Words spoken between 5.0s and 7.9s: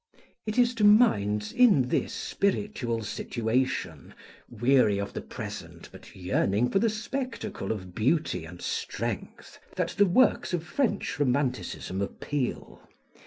the present, but yearning for the spectacle